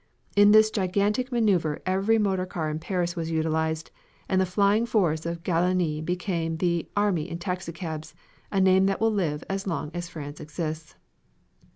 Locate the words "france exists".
10.09-10.95